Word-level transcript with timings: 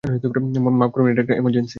মাফ 0.03 0.91
করবেন, 0.93 1.11
এটা 1.11 1.21
একটা 1.21 1.35
এমারজেন্সি। 1.35 1.69